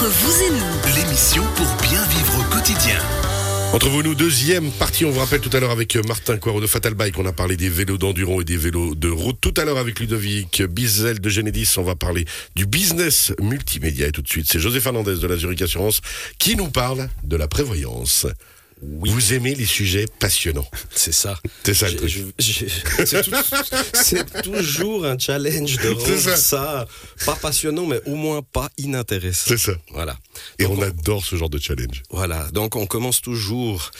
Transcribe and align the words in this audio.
Entre 0.00 0.12
vous 0.12 0.42
et 0.44 0.50
nous, 0.52 0.96
L'émission 0.96 1.44
pour 1.56 1.66
bien 1.82 2.02
vivre 2.06 2.40
au 2.40 2.54
quotidien. 2.54 2.98
Entre 3.74 3.90
vous, 3.90 4.02
nous, 4.02 4.14
deuxième 4.14 4.70
partie. 4.70 5.04
On 5.04 5.10
vous 5.10 5.20
rappelle 5.20 5.42
tout 5.42 5.54
à 5.54 5.60
l'heure 5.60 5.72
avec 5.72 5.94
Martin 6.08 6.38
Coirot 6.38 6.62
de 6.62 6.66
Fatal 6.66 6.94
Bike. 6.94 7.18
On 7.18 7.26
a 7.26 7.34
parlé 7.34 7.58
des 7.58 7.68
vélos 7.68 7.98
d'endurance 7.98 8.40
et 8.40 8.44
des 8.44 8.56
vélos 8.56 8.94
de 8.94 9.10
route. 9.10 9.36
Tout 9.42 9.52
à 9.58 9.66
l'heure 9.66 9.76
avec 9.76 10.00
Ludovic 10.00 10.62
Bizel 10.62 11.20
de 11.20 11.28
Genedis. 11.28 11.74
On 11.76 11.82
va 11.82 11.96
parler 11.96 12.24
du 12.56 12.64
business 12.64 13.34
multimédia. 13.42 14.06
Et 14.06 14.10
tout 14.10 14.22
de 14.22 14.28
suite, 14.28 14.46
c'est 14.50 14.58
José 14.58 14.80
Fernandez 14.80 15.16
de 15.16 15.26
la 15.26 15.36
Zurich 15.36 15.60
Assurance 15.60 16.00
qui 16.38 16.56
nous 16.56 16.70
parle 16.70 17.10
de 17.22 17.36
la 17.36 17.46
prévoyance. 17.46 18.26
Vous 18.82 19.34
aimez 19.34 19.54
les 19.54 19.66
sujets 19.66 20.06
passionnants. 20.18 20.68
C'est 20.94 21.12
ça. 21.12 21.38
C'est 21.64 21.74
ça 21.74 21.86
C'est 23.94 24.42
toujours 24.42 25.04
un 25.04 25.18
challenge 25.18 25.76
de 25.76 25.90
rendre 25.90 26.18
ça. 26.18 26.36
ça. 26.36 26.86
pas 27.26 27.36
passionnant, 27.36 27.86
mais 27.86 28.00
au 28.06 28.14
moins 28.14 28.42
pas 28.42 28.70
inintéressant. 28.78 29.44
C'est 29.48 29.58
ça. 29.58 29.72
Voilà. 29.90 30.16
Et 30.58 30.64
Donc, 30.64 30.78
on 30.78 30.82
adore 30.82 31.24
ce 31.24 31.36
genre 31.36 31.50
de 31.50 31.58
challenge. 31.58 32.02
Voilà, 32.10 32.48
donc 32.52 32.76
on 32.76 32.86
commence 32.86 33.20
toujours 33.20 33.90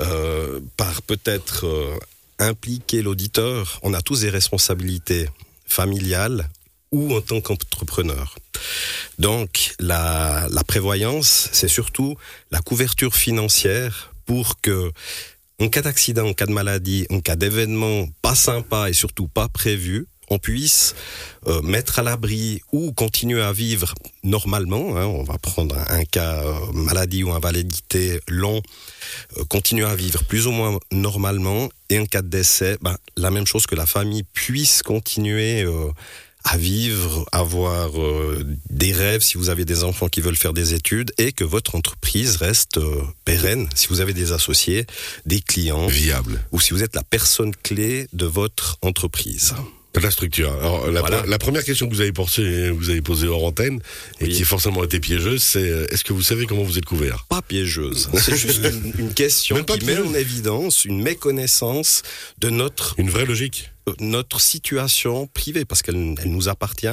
euh, 0.00 0.60
par 0.76 1.02
peut-être 1.02 1.66
euh, 1.66 1.94
impliquer 2.38 3.02
l'auditeur. 3.02 3.78
On 3.82 3.92
a 3.92 4.00
tous 4.00 4.20
des 4.22 4.30
responsabilités 4.30 5.28
familiales 5.66 6.48
ou 6.92 7.14
en 7.14 7.20
tant 7.20 7.40
qu'entrepreneur. 7.40 8.36
Donc 9.18 9.74
la, 9.80 10.46
la 10.50 10.64
prévoyance, 10.64 11.48
c'est 11.52 11.68
surtout 11.68 12.16
la 12.50 12.60
couverture 12.60 13.14
financière 13.14 14.13
pour 14.26 14.60
que, 14.60 14.90
en 15.60 15.68
cas 15.68 15.82
d'accident, 15.82 16.26
en 16.26 16.32
cas 16.34 16.46
de 16.46 16.52
maladie, 16.52 17.06
en 17.10 17.20
cas 17.20 17.36
d'événement 17.36 18.06
pas 18.22 18.34
sympa 18.34 18.90
et 18.90 18.92
surtout 18.92 19.28
pas 19.28 19.48
prévu, 19.48 20.06
on 20.30 20.38
puisse 20.38 20.94
euh, 21.46 21.60
mettre 21.62 21.98
à 21.98 22.02
l'abri 22.02 22.60
ou 22.72 22.92
continuer 22.92 23.42
à 23.42 23.52
vivre 23.52 23.94
normalement. 24.22 24.96
hein. 24.96 25.06
on 25.06 25.22
va 25.22 25.38
prendre 25.38 25.76
un, 25.88 26.04
cas 26.04 26.42
euh, 26.42 26.72
maladie 26.72 27.24
ou 27.24 27.32
invalidité 27.32 28.20
long, 28.28 28.62
euh, 29.38 29.44
continuer 29.44 29.86
à 29.86 29.94
vivre 29.94 30.24
plus 30.24 30.46
ou 30.46 30.50
moins 30.50 30.78
normalement. 30.92 31.68
Et 31.90 31.98
en 31.98 32.06
cas 32.06 32.22
de 32.22 32.28
décès, 32.28 32.78
ben, 32.80 32.96
la 33.16 33.30
même 33.30 33.46
chose 33.46 33.66
que 33.66 33.74
la 33.74 33.86
famille 33.86 34.24
puisse 34.32 34.82
continuer 34.82 35.66
à 36.44 36.56
vivre, 36.58 37.24
avoir 37.32 38.00
euh, 38.00 38.44
des 38.70 38.92
rêves 38.92 39.22
si 39.22 39.38
vous 39.38 39.48
avez 39.48 39.64
des 39.64 39.82
enfants 39.82 40.08
qui 40.08 40.20
veulent 40.20 40.36
faire 40.36 40.52
des 40.52 40.74
études 40.74 41.12
et 41.18 41.32
que 41.32 41.44
votre 41.44 41.74
entreprise 41.74 42.36
reste 42.36 42.78
euh, 42.78 43.02
pérenne 43.24 43.68
si 43.74 43.86
vous 43.88 44.00
avez 44.00 44.12
des 44.12 44.32
associés, 44.32 44.86
des 45.24 45.40
clients 45.40 45.86
Viable. 45.86 46.44
ou 46.52 46.60
si 46.60 46.72
vous 46.74 46.82
êtes 46.82 46.94
la 46.94 47.02
personne 47.02 47.54
clé 47.62 48.08
de 48.12 48.26
votre 48.26 48.76
entreprise. 48.82 49.54
La 50.02 50.10
structure. 50.10 50.52
Alors, 50.54 50.90
la, 50.90 51.00
Voilà. 51.00 51.22
pre- 51.22 51.26
la 51.28 51.38
première 51.38 51.62
question 51.62 51.88
que 51.88 51.94
vous 51.94 52.00
avez 52.00 52.12
posée, 52.12 52.68
vous 52.70 52.90
avez 52.90 53.00
posée 53.00 53.28
hors 53.28 53.44
antenne, 53.44 53.78
et 54.20 54.24
Oui. 54.24 54.30
qui 54.34 54.42
a 54.42 54.44
forcément 54.44 54.82
été 54.82 54.98
piégeuse, 54.98 55.40
c'est 55.40 55.70
euh, 55.70 55.86
est-ce 55.92 56.02
que 56.02 56.12
vous 56.12 56.22
savez 56.22 56.46
comment 56.46 56.64
vous 56.64 56.78
êtes 56.78 56.84
couvert? 56.84 57.24
Pas 57.28 57.42
piégeuse. 57.42 58.10
C'est 58.18 58.36
juste 58.36 58.60
une, 58.64 58.92
une 59.06 59.14
question 59.14 59.62
qui 59.62 59.84
met 59.84 59.96
en 59.98 60.12
évidence 60.14 60.84
une 60.84 61.00
méconnaissance 61.00 62.02
de 62.40 62.50
notre 62.50 62.96
Une 62.98 63.08
vraie 63.08 63.24
logique 63.24 63.70
notre 64.00 64.40
situation 64.40 65.26
privée 65.26 65.64
parce 65.64 65.82
qu'elle 65.82 66.14
elle 66.18 66.30
nous 66.30 66.48
appartient. 66.48 66.86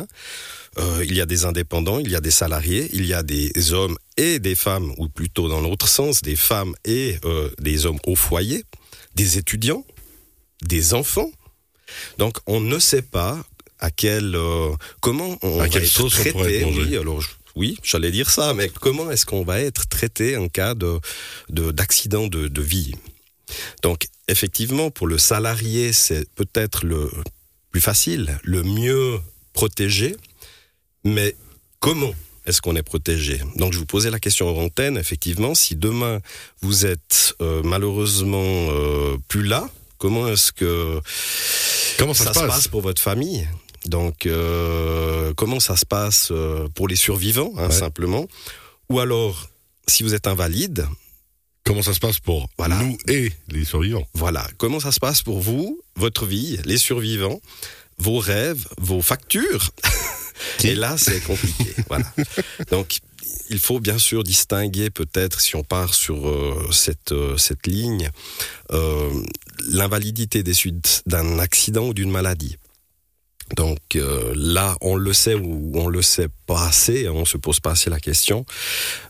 Euh, 0.80 1.04
il 1.06 1.14
y 1.16 1.22
a 1.22 1.26
des 1.26 1.46
indépendants, 1.46 2.00
il 2.00 2.10
y 2.10 2.16
a 2.16 2.22
des 2.22 2.32
salariés, 2.32 2.90
il 2.94 3.06
y 3.06 3.14
a 3.14 3.24
des 3.24 3.52
hommes 3.74 3.98
et 4.18 4.40
des 4.40 4.56
femmes, 4.56 4.94
ou 4.98 5.10
plutôt 5.10 5.50
dans 5.50 5.60
l'autre 5.62 5.88
sens, 5.88 6.22
des 6.22 6.36
femmes 6.38 6.74
et 6.86 7.18
euh, 7.26 7.50
des 7.60 7.86
hommes 7.86 8.00
au 8.06 8.16
foyer, 8.16 8.64
des 9.16 9.38
étudiants, 9.38 9.86
des 10.62 10.94
enfants. 10.94 11.30
Donc 12.18 12.38
on 12.48 12.62
ne 12.62 12.80
sait 12.80 13.02
pas 13.02 13.38
à 13.80 13.92
quel 13.92 14.36
euh, 14.36 14.70
comment 15.02 15.38
on 15.42 15.56
À 15.60 15.64
va 15.64 15.70
quelle 15.70 15.84
être 15.84 15.90
sauce 15.90 16.14
traité. 16.14 16.32
pourrait 16.32 16.56
être 16.56 16.66
mangé. 16.68 16.82
oui, 16.84 16.98
alors 16.98 17.20
je- 17.22 17.30
oui, 17.58 17.78
j'allais 17.84 18.12
dire 18.12 18.30
ça, 18.30 18.54
mais 18.54 18.70
comment 18.80 19.12
est-ce 19.12 19.26
qu'on 19.26 19.44
va 19.44 19.60
être 19.60 19.88
traité 19.90 20.38
en 20.38 20.48
cas 20.48 20.74
de 20.74 21.00
de- 21.50 21.72
d'accident 21.72 22.28
de, 22.28 22.48
de 22.48 22.62
vie? 22.62 22.94
Donc 23.84 24.08
effectivement, 24.28 24.92
pour 24.92 25.08
le 25.08 25.18
salarié, 25.18 25.94
c'est 25.94 26.28
peut-être 26.36 26.86
le 26.86 27.10
plus 27.72 27.82
facile, 27.82 28.40
le 28.44 28.64
mieux 28.64 29.20
protégé, 29.54 30.16
mais 31.04 31.36
comment 31.80 32.14
est-ce 32.46 32.62
qu'on 32.62 32.76
est 32.76 32.84
protégé? 32.84 33.40
Donc 33.56 33.74
je 33.74 33.78
vous 33.80 33.86
posais 33.86 34.10
la 34.10 34.20
question 34.20 34.50
en 34.50 34.62
antenne, 34.64 34.98
effectivement, 34.98 35.54
si 35.56 35.76
demain 35.76 36.20
vous 36.62 36.86
êtes 36.86 37.36
euh, 37.42 37.62
malheureusement 37.64 38.42
euh, 38.44 39.18
plus 39.28 39.44
là, 39.44 39.70
comment 39.98 40.28
est-ce 40.28 40.52
que 40.52 41.00
Comment 41.98 42.14
ça, 42.14 42.26
ça, 42.26 42.34
se 42.34 42.40
se 42.40 42.46
passe, 42.46 42.56
passe 42.56 42.68
pour 42.68 42.82
votre 42.82 43.02
famille? 43.02 43.48
Donc 43.86 44.26
euh, 44.26 45.34
comment 45.36 45.60
ça 45.60 45.76
se 45.76 45.86
passe 45.86 46.32
pour 46.76 46.88
les 46.88 46.96
survivants, 46.96 47.54
hein, 47.58 47.68
Ouais. 47.68 47.72
simplement? 47.72 48.28
Ou 48.90 49.00
alors, 49.00 49.50
si 49.88 50.04
vous 50.04 50.14
êtes 50.14 50.28
invalide, 50.28 50.86
Comment 51.64 51.82
ça 51.82 51.94
se 51.94 52.00
passe 52.00 52.20
pour 52.20 52.50
Voilà. 52.58 52.82
nous 52.84 52.98
et 53.08 53.32
les 53.50 53.66
survivants 53.66 54.06
Voilà, 54.14 54.48
comment 54.58 54.80
ça 54.80 54.92
se 54.92 55.00
passe 55.00 55.22
pour 55.22 55.40
vous, 55.40 55.80
votre 55.96 56.26
vie, 56.26 56.60
les 56.66 56.78
survivants, 56.78 57.40
vos 57.98 58.20
rêves, 58.20 58.68
vos 58.80 59.02
factures 59.02 59.72
Et 60.64 60.76
là, 60.76 60.98
c'est 60.98 61.22
compliqué. 61.22 61.74
voilà. 61.88 62.06
Donc, 62.72 63.00
il 63.50 63.60
faut 63.60 63.80
bien 63.80 63.98
sûr 63.98 64.24
distinguer 64.24 64.90
peut-être, 64.90 65.42
si 65.42 65.56
on 65.56 65.64
part 65.64 65.94
sur 65.94 66.28
euh, 66.28 66.70
cette, 66.72 67.12
euh, 67.12 67.38
cette 67.38 67.68
ligne, 67.68 68.10
euh, 68.72 69.10
l'invalidité 69.68 70.44
des 70.44 70.54
suites 70.54 71.04
d'un 71.06 71.40
accident 71.40 71.88
ou 71.88 71.94
d'une 71.94 72.12
maladie. 72.12 72.58
Donc 73.56 73.80
euh, 73.96 74.34
là, 74.36 74.78
on 74.82 74.96
le 74.96 75.14
sait 75.14 75.36
ou 75.36 75.72
on 75.76 75.88
le 75.88 76.02
sait 76.02 76.28
pas 76.46 76.68
assez, 76.68 77.10
on 77.10 77.26
se 77.26 77.38
pose 77.38 77.60
pas 77.60 77.72
assez 77.72 77.90
la 77.90 78.00
question. 78.00 78.46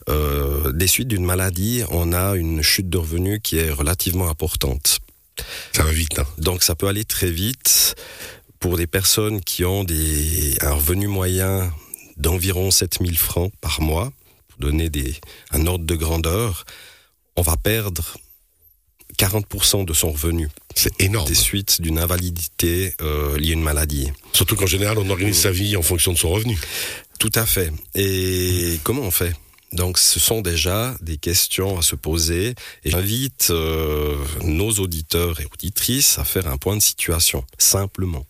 Euh, 0.10 0.72
des 0.72 0.88
suites 0.88 1.08
d'une 1.08 1.26
maladie, 1.26 1.84
on 1.90 2.14
a 2.14 2.36
une 2.36 2.62
chute 2.62 2.90
de 2.90 2.98
revenus 2.98 3.40
qui 3.44 3.58
est 3.58 3.72
relativement 3.72 4.30
importante. 4.30 5.00
Ça 5.74 5.84
va 5.84 5.92
vite, 5.92 6.20
hein 6.20 6.28
Donc 6.38 6.64
ça 6.64 6.76
peut 6.76 6.88
aller 6.88 7.06
très 7.06 7.32
vite 7.32 7.96
pour 8.60 8.78
des 8.78 8.88
personnes 8.88 9.42
qui 9.42 9.66
ont 9.66 9.84
des, 9.84 10.56
un 10.62 10.74
revenu 10.74 11.08
moyen 11.08 11.72
d'environ 12.18 12.70
7000 12.70 13.18
francs 13.18 13.52
par 13.60 13.82
mois, 13.82 14.12
pour 14.48 14.60
donner 14.60 14.90
des, 14.90 15.16
un 15.52 15.66
ordre 15.66 15.86
de 15.86 15.96
grandeur, 15.96 16.66
on 17.36 17.42
va 17.42 17.58
perdre 17.58 18.18
40% 19.22 19.86
de 19.86 19.94
son 19.94 20.12
revenu 20.12 20.50
C'est 20.76 21.00
énorme. 21.00 21.28
des 21.28 21.36
suites 21.36 21.80
d'une 21.82 22.00
invalidité 22.00 22.96
euh, 23.02 23.38
liée 23.38 23.52
à 23.52 23.54
une 23.54 23.62
maladie. 23.62 24.12
Surtout 24.34 24.56
qu'en 24.56 24.66
général, 24.66 24.98
on 24.98 25.10
organise 25.12 25.38
sa 25.38 25.52
vie 25.52 25.78
en 25.78 25.84
fonction 25.84 26.12
de 26.12 26.18
son 26.18 26.30
revenu. 26.30 26.60
Tout 27.20 27.32
à 27.36 27.46
fait. 27.46 27.72
Et 27.94 28.80
comment 28.84 29.04
on 29.04 29.12
fait? 29.12 29.34
Donc, 29.74 30.00
ce 30.00 30.20
sont 30.20 30.42
déjà 30.42 30.96
des 31.02 31.18
questions 31.18 31.78
à 31.78 31.82
se 31.84 31.96
poser 31.96 32.56
et 32.84 32.90
j'invite 32.92 33.50
euh, 33.52 34.16
nos 34.44 34.72
auditeurs 34.72 35.40
et 35.40 35.46
auditrices 35.54 36.18
à 36.18 36.24
faire 36.26 36.48
un 36.48 36.58
point 36.58 36.76
de 36.76 36.82
situation, 36.82 37.46
simplement. 37.58 38.26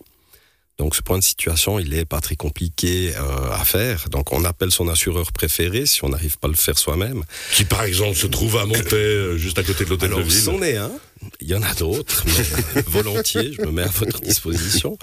Donc, 0.82 0.96
ce 0.96 1.04
point 1.04 1.20
de 1.20 1.24
situation, 1.24 1.78
il 1.78 1.94
est 1.94 2.06
pas 2.06 2.22
très 2.22 2.36
compliqué 2.36 3.14
euh, 3.16 3.52
à 3.52 3.64
faire. 3.66 4.10
Donc, 4.10 4.34
on 4.34 4.44
appelle 4.46 4.72
son 4.72 4.88
assureur 4.88 5.32
préféré 5.32 5.86
si 5.86 6.04
on 6.04 6.10
n'arrive 6.10 6.40
pas 6.40 6.48
à 6.48 6.50
le 6.50 6.58
faire 6.58 6.76
soi-même. 6.76 7.24
Qui, 7.54 7.66
par 7.66 7.84
exemple, 7.84 8.16
se 8.16 8.26
trouve 8.26 8.58
à 8.58 8.66
Montaix, 8.66 8.96
euh, 8.96 9.38
juste 9.38 9.60
à 9.60 9.64
côté 9.64 9.86
de 9.86 9.92
l'hôtel 9.92 10.10
de 10.10 10.20
ville. 10.20 10.34
c'en 10.34 10.60
est 10.64 10.78
un. 10.78 10.92
Il 11.40 11.50
y 11.50 11.54
en 11.54 11.62
a 11.62 11.72
d'autres, 11.76 12.26
mais 12.26 12.82
volontiers, 12.88 13.54
je 13.54 13.62
me 13.62 13.70
mets 13.70 13.84
à 13.84 13.90
votre 13.90 14.22
disposition. 14.22 14.98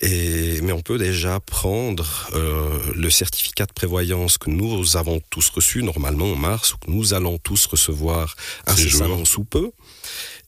Et, 0.00 0.62
mais 0.62 0.72
on 0.72 0.80
peut 0.80 0.96
déjà 0.96 1.38
prendre 1.38 2.30
euh, 2.32 2.70
le 2.94 3.10
certificat 3.10 3.66
de 3.66 3.74
prévoyance 3.74 4.38
que 4.38 4.48
nous 4.48 4.96
avons 4.96 5.20
tous 5.28 5.50
reçu 5.50 5.82
normalement 5.82 6.32
en 6.32 6.36
mars, 6.36 6.72
ou 6.72 6.78
que 6.78 6.90
nous 6.90 7.12
allons 7.12 7.36
tous 7.36 7.66
recevoir 7.66 8.36
Ces 8.68 8.72
incessamment 8.72 9.26
sous 9.26 9.44
peu. 9.44 9.70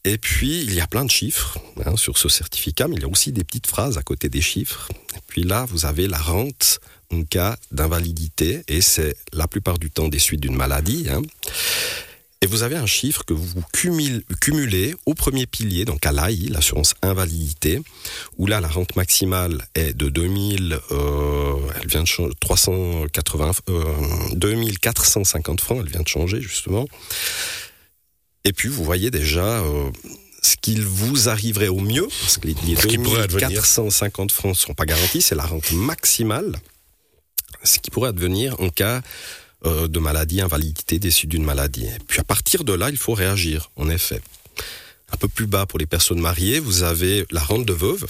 Et 0.06 0.19
puis, 0.19 0.61
il 0.62 0.72
y 0.72 0.81
a 0.81 0.87
plein 0.87 1.05
de 1.05 1.11
chiffres 1.11 1.59
hein, 1.84 1.97
sur 1.97 2.17
ce 2.17 2.28
certificat, 2.28 2.87
mais 2.87 2.94
il 2.94 3.03
y 3.03 3.05
a 3.05 3.09
aussi 3.09 3.33
des 3.33 3.43
petites 3.43 3.67
phrases 3.67 3.99
à 3.99 4.03
côté 4.03 4.28
des 4.28 4.41
chiffres. 4.41 4.89
Et 5.17 5.21
puis 5.27 5.43
là, 5.43 5.67
vous 5.69 5.84
avez 5.84 6.06
la 6.06 6.19
rente 6.19 6.78
en 7.12 7.25
cas 7.25 7.56
d'invalidité, 7.72 8.62
et 8.69 8.81
c'est 8.81 9.17
la 9.33 9.49
plupart 9.49 9.79
du 9.79 9.91
temps 9.91 10.06
des 10.06 10.20
suites 10.20 10.41
d'une 10.41 10.55
maladie. 10.55 11.08
Hein. 11.11 11.23
Et 12.41 12.47
vous 12.47 12.62
avez 12.62 12.76
un 12.76 12.87
chiffre 12.87 13.25
que 13.25 13.35
vous 13.35 13.49
cumulez, 13.73 14.94
au 15.06 15.14
premier 15.14 15.47
pilier, 15.47 15.85
donc 15.85 16.06
à 16.06 16.12
l'AI, 16.12 16.50
l'assurance 16.50 16.94
invalidité, 17.02 17.82
où 18.38 18.47
là, 18.47 18.61
la 18.61 18.69
rente 18.69 18.94
maximale 18.94 19.67
est 19.75 19.93
de 19.93 20.09
2000, 20.09 20.79
euh, 20.93 21.55
elle 21.81 21.88
vient 21.88 22.02
de 22.02 22.06
changer, 22.06 22.32
380, 22.38 23.50
euh, 23.70 23.85
2450 24.35 25.61
francs, 25.61 25.79
elle 25.81 25.91
vient 25.91 26.02
de 26.02 26.09
changer, 26.09 26.41
justement. 26.41 26.87
Et 28.46 28.52
puis, 28.52 28.69
vous 28.69 28.84
voyez 28.84 29.10
déjà 29.10 29.60
euh, 29.60 29.90
ce 30.40 30.54
qu'il 30.56 30.82
vous 30.82 31.28
arriverait 31.28 31.66
au 31.66 31.81
mieux, 31.81 32.06
parce 32.20 32.38
que 32.38 32.46
les, 32.46 32.54
les 32.64 32.76
Ce 32.76 32.87
qui 32.87 32.96
pourrait 32.96 33.22
advenir. 33.22 33.48
2450 33.48 34.31
francs 34.31 34.52
ne 34.52 34.56
sont 34.56 34.72
pas 34.72 34.84
garantis, 34.84 35.20
c'est 35.20 35.34
la 35.34 35.44
rente 35.44 35.72
maximale, 35.72 36.54
ce 37.64 37.81
qui 37.81 37.90
pourrait 37.90 38.10
advenir 38.10 38.54
en 38.60 38.69
cas 38.69 39.02
euh, 39.64 39.88
de 39.88 39.98
maladie, 39.98 40.40
invalidité, 40.40 41.00
déçue 41.00 41.26
d'une 41.26 41.43
maladie. 41.43 41.87
Et 41.87 41.98
puis 42.06 42.20
à 42.20 42.25
partir 42.25 42.62
de 42.62 42.72
là, 42.72 42.88
il 42.88 42.96
faut 42.96 43.14
réagir, 43.14 43.72
en 43.75 43.90
effet. 43.90 44.22
Un 45.12 45.16
peu 45.16 45.26
plus 45.26 45.49
bas 45.49 45.66
pour 45.66 45.81
les 45.81 45.87
personnes 45.87 46.20
mariées, 46.20 46.60
vous 46.60 46.84
avez 46.84 47.26
la 47.32 47.40
rente 47.42 47.66
de 47.66 47.72
veuve. 47.72 48.06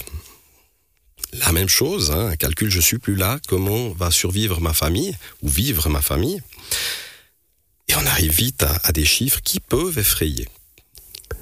la 1.33 1.51
même 1.51 1.67
chose, 1.67 2.11
hein, 2.11 2.27
un 2.27 2.35
calcul, 2.35 2.69
je 2.69 2.79
suis 2.79 2.99
plus 2.99 3.15
là, 3.15 3.39
comment 3.47 3.89
va 3.89 4.11
survivre 4.11 4.61
ma 4.61 4.73
famille 4.73 5.15
ou 5.41 5.49
vivre 5.49 5.89
ma 5.89 6.01
famille 6.01 6.43
Et 7.87 7.95
on 7.95 8.05
arrive 8.05 8.31
vite 8.31 8.63
à, 8.83 8.91
des 8.91 9.05
chiffres 9.05 9.41
qui 9.43 9.59
peuvent 9.59 9.97
effrayer. 9.97 10.47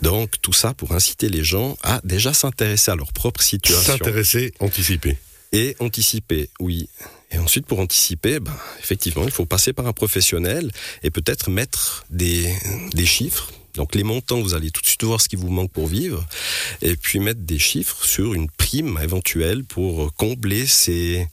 Donc 0.02 0.42
tout 0.42 0.54
ça 0.54 0.74
pour 0.74 0.94
inciter 0.94 1.30
les 1.30 1.44
gens 1.44 1.78
à 1.82 2.02
déjà 2.04 2.34
s'intéresser 2.34 2.92
à 2.92 2.96
leur 2.96 3.14
propre 3.14 3.42
situation. 3.42 3.94
S'intéresser, 3.94 4.54
anticiper. 4.60 5.18
Et 5.52 5.76
anticiper, 5.80 6.50
oui. 6.60 6.90
Et 7.32 7.38
ensuite, 7.38 7.66
pour 7.66 7.80
anticiper, 7.80 8.40
ben, 8.40 8.56
effectivement, 8.80 9.24
il 9.24 9.32
faut 9.32 9.46
passer 9.46 9.74
par 9.74 9.88
un 9.88 9.94
professionnel 9.94 10.72
et 11.02 11.12
peut-être 11.12 11.50
mettre 11.50 12.06
des, 12.10 12.54
des 12.94 13.06
chiffres 13.06 13.52
donc 13.76 13.94
les 13.94 14.04
montants, 14.04 14.42
vous 14.42 14.54
allez 14.54 14.72
tout 14.72 14.82
de 14.82 14.88
suite 14.88 15.04
voir 15.04 15.22
ce 15.22 15.30
qui 15.30 15.36
vous 15.36 15.50
manque 15.50 15.72
pour 15.72 15.88
vivre, 15.88 16.26
et 16.82 16.96
puis 16.96 17.20
mettre 17.20 17.42
des 17.42 17.60
chiffres 17.60 18.06
sur 18.06 18.34
une 18.34 18.50
prime 18.50 18.98
éventuelle 19.04 19.64
pour 19.64 20.14
combler 20.14 20.66
ces, 20.66 21.28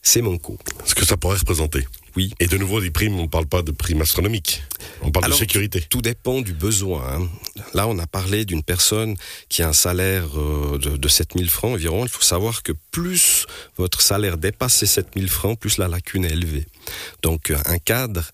ces 0.00 0.22
manquants. 0.22 0.58
Ce 0.84 0.94
que 0.94 1.04
ça 1.04 1.16
pourrait 1.16 1.38
représenter. 1.38 1.86
Oui. 2.16 2.32
Et 2.40 2.46
de 2.46 2.56
nouveau, 2.58 2.80
des 2.80 2.90
primes, 2.90 3.18
on 3.18 3.22
ne 3.22 3.28
parle 3.28 3.46
pas 3.46 3.62
de 3.62 3.70
primes 3.70 4.02
astronomiques. 4.02 4.62
On 5.02 5.10
parle 5.10 5.30
de 5.30 5.36
sécurité. 5.36 5.80
Tout, 5.88 6.02
dépend 6.02 6.40
du 6.40 6.52
besoin. 6.52 7.02
Hein. 7.06 7.28
Là, 7.74 7.86
on 7.88 7.98
a 7.98 8.06
parlé 8.06 8.44
d'une 8.44 8.62
personne 8.62 9.16
qui 9.48 9.62
a 9.62 9.68
un 9.68 9.72
salaire 9.72 10.26
euh, 10.38 10.78
de, 10.78 10.96
de 10.96 11.08
7000 11.08 11.48
francs 11.48 11.72
environ. 11.72 12.04
Il 12.04 12.10
faut 12.10 12.22
savoir 12.22 12.62
que 12.62 12.72
plus 12.90 13.46
votre 13.76 14.00
salaire 14.02 14.36
dépasse 14.36 14.76
ces 14.76 14.86
7000 14.86 15.28
francs, 15.28 15.58
plus 15.58 15.78
la 15.78 15.88
lacune 15.88 16.24
est 16.24 16.32
élevée. 16.32 16.66
Donc, 17.22 17.52
un 17.64 17.78
cadre 17.78 18.24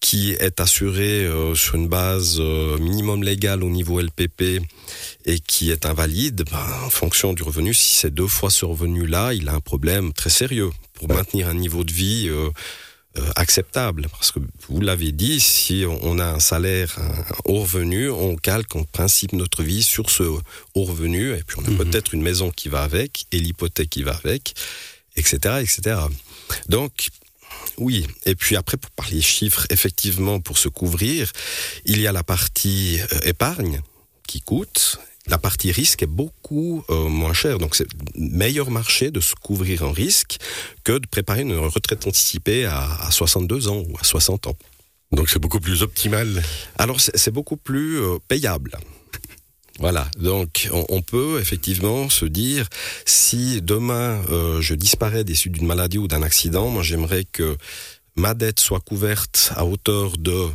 qui 0.00 0.32
est 0.32 0.60
assuré 0.60 1.24
euh, 1.24 1.54
sur 1.54 1.74
une 1.74 1.88
base 1.88 2.36
euh, 2.38 2.78
minimum 2.78 3.24
légale 3.24 3.64
au 3.64 3.70
niveau 3.70 4.00
LPP 4.00 4.62
et 5.24 5.40
qui 5.40 5.70
est 5.70 5.86
invalide, 5.86 6.44
ben, 6.50 6.64
en 6.84 6.90
fonction 6.90 7.32
du 7.32 7.42
revenu, 7.42 7.74
si 7.74 7.94
c'est 7.94 8.14
deux 8.14 8.28
fois 8.28 8.50
ce 8.50 8.64
revenu-là, 8.64 9.34
il 9.34 9.48
a 9.48 9.54
un 9.54 9.60
problème 9.60 10.12
très 10.12 10.30
sérieux 10.30 10.70
pour 10.94 11.08
maintenir 11.08 11.48
un 11.48 11.54
niveau 11.54 11.82
de 11.82 11.92
vie 11.92 12.28
euh, 12.28 12.50
acceptable. 13.34 14.08
Parce 14.10 14.32
que 14.32 14.40
vous 14.68 14.80
l'avez 14.80 15.12
dit, 15.12 15.40
si 15.40 15.84
on 16.02 16.18
a 16.18 16.26
un 16.26 16.40
salaire, 16.40 16.96
un 16.98 17.24
haut 17.44 17.60
revenu, 17.60 18.10
on 18.10 18.36
calque 18.36 18.76
en 18.76 18.84
principe 18.84 19.32
notre 19.32 19.62
vie 19.62 19.82
sur 19.82 20.10
ce 20.10 20.22
haut 20.22 20.42
revenu, 20.74 21.32
et 21.32 21.42
puis 21.46 21.56
on 21.60 21.64
a 21.64 21.70
mhm. 21.70 21.78
peut-être 21.78 22.14
une 22.14 22.22
maison 22.22 22.50
qui 22.50 22.68
va 22.68 22.82
avec, 22.82 23.26
et 23.32 23.38
l'hypothèque 23.38 23.90
qui 23.90 24.02
va 24.02 24.12
avec, 24.12 24.54
etc., 25.16 25.56
etc. 25.60 25.98
Donc, 26.68 27.08
oui, 27.78 28.06
et 28.24 28.34
puis 28.34 28.56
après, 28.56 28.76
pour 28.76 28.90
parler 28.90 29.20
chiffres, 29.20 29.66
effectivement, 29.70 30.40
pour 30.40 30.58
se 30.58 30.68
couvrir, 30.68 31.30
il 31.84 32.00
y 32.00 32.06
a 32.06 32.12
la 32.12 32.22
partie 32.22 32.98
euh, 33.00 33.20
épargne 33.24 33.80
qui 34.26 34.40
coûte. 34.40 34.98
La 35.28 35.38
partie 35.38 35.72
risque 35.72 36.04
est 36.04 36.06
beaucoup 36.06 36.84
euh, 36.88 37.08
moins 37.08 37.32
chère, 37.32 37.58
donc 37.58 37.74
c'est 37.74 37.88
meilleur 38.14 38.70
marché 38.70 39.10
de 39.10 39.20
se 39.20 39.34
couvrir 39.34 39.82
en 39.82 39.90
risque 39.90 40.36
que 40.84 40.92
de 40.92 41.06
préparer 41.06 41.42
une 41.42 41.56
retraite 41.56 42.06
anticipée 42.06 42.64
à, 42.64 43.10
62 43.10 43.68
ans 43.68 43.82
ou 43.88 43.96
à 43.98 44.04
60 44.04 44.46
ans. 44.46 44.56
Donc 45.10 45.28
c'est 45.28 45.40
beaucoup 45.40 45.58
plus 45.58 45.82
optimal. 45.82 46.42
Alors 46.78 47.00
c'est 47.00 47.32
beaucoup 47.32 47.56
plus 47.56 48.00
euh, 48.00 48.18
payable. 48.28 48.78
Voilà, 49.78 50.08
donc 50.18 50.70
on, 50.72 51.02
peut 51.02 51.38
effectivement 51.38 52.08
se 52.08 52.24
dire, 52.24 52.66
si 53.04 53.60
demain 53.60 54.22
euh, 54.30 54.62
je 54.62 54.74
disparais 54.74 55.22
suites 55.34 55.52
d'une 55.52 55.66
maladie 55.66 55.98
ou 55.98 56.08
d'un 56.08 56.22
accident, 56.22 56.70
moi 56.70 56.82
j'aimerais 56.82 57.26
que 57.30 57.58
ma 58.16 58.32
dette 58.32 58.58
soit 58.58 58.80
couverte 58.80 59.52
à 59.54 59.66
hauteur 59.66 60.16
de 60.16 60.46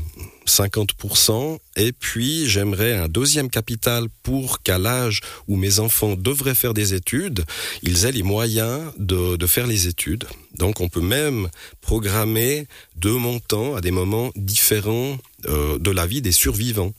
50%, 0.48 1.60
et 1.76 1.92
puis 1.92 2.50
j'aimerais 2.50 2.96
un 2.96 3.08
deuxième 3.08 3.50
capital 3.50 4.08
pour 4.24 4.62
qu'à 4.62 4.78
l'âge 4.78 5.22
où 5.48 5.56
mes 5.56 5.80
enfants 5.80 6.16
devraient 6.16 6.56
faire 6.56 6.74
des 6.74 6.94
études, 6.94 7.44
ils 7.84 8.06
aient 8.06 8.12
les 8.12 8.24
moyens 8.24 8.92
de, 8.98 9.38
faire 9.48 9.68
les 9.68 9.88
études. 9.88 10.26
Donc 10.58 10.82
on 10.82 10.90
peut 10.90 11.02
même 11.02 11.50
programmer 11.82 12.68
deux 12.96 13.18
montants 13.18 13.76
à 13.76 13.82
des 13.82 13.92
moments 13.92 14.32
différents 14.36 15.18
euh, 15.48 15.78
de 15.80 15.92
la 15.92 16.08
vie 16.08 16.22
des 16.22 16.32
survivants. 16.32 16.94